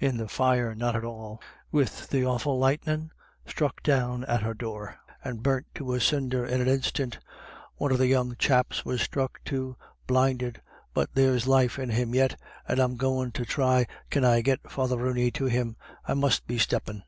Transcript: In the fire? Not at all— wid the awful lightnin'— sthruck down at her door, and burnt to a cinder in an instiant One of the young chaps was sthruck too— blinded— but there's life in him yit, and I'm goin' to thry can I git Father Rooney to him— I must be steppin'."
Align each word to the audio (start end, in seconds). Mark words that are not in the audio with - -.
In 0.00 0.16
the 0.16 0.28
fire? 0.28 0.74
Not 0.74 0.96
at 0.96 1.04
all— 1.04 1.42
wid 1.70 1.88
the 2.08 2.24
awful 2.24 2.58
lightnin'— 2.58 3.10
sthruck 3.46 3.82
down 3.82 4.24
at 4.24 4.40
her 4.40 4.54
door, 4.54 4.96
and 5.22 5.42
burnt 5.42 5.66
to 5.74 5.92
a 5.92 6.00
cinder 6.00 6.42
in 6.46 6.62
an 6.62 6.68
instiant 6.68 7.18
One 7.76 7.92
of 7.92 7.98
the 7.98 8.06
young 8.06 8.34
chaps 8.38 8.86
was 8.86 9.02
sthruck 9.02 9.40
too— 9.44 9.76
blinded— 10.06 10.62
but 10.94 11.10
there's 11.12 11.46
life 11.46 11.78
in 11.78 11.90
him 11.90 12.14
yit, 12.14 12.34
and 12.66 12.80
I'm 12.80 12.96
goin' 12.96 13.30
to 13.32 13.44
thry 13.44 13.86
can 14.08 14.24
I 14.24 14.40
git 14.40 14.70
Father 14.70 14.96
Rooney 14.96 15.30
to 15.32 15.44
him— 15.44 15.76
I 16.08 16.14
must 16.14 16.46
be 16.46 16.56
steppin'." 16.56 17.02